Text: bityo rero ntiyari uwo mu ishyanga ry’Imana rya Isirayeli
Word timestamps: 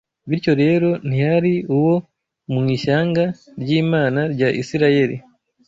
bityo 0.29 0.53
rero 0.63 0.89
ntiyari 1.07 1.53
uwo 1.77 1.95
mu 2.51 2.61
ishyanga 2.75 3.23
ry’Imana 3.61 4.21
rya 4.33 4.49
Isirayeli 4.61 5.15